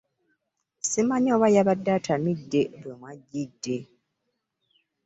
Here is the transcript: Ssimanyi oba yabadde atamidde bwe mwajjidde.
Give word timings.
Ssimanyi 0.83 1.29
oba 1.35 1.47
yabadde 1.55 1.89
atamidde 1.97 2.61
bwe 2.81 2.93
mwajjidde. 2.99 3.77